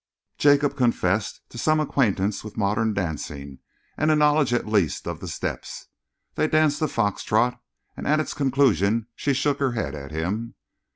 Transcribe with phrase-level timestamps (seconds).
[0.39, 3.59] Jacob confessed to some acquaintance with modern dancing
[3.95, 5.89] and a knowledge at least of the steps.
[6.33, 7.61] They danced a fox trot,
[7.95, 10.55] and at its conclusion she shook her head at him.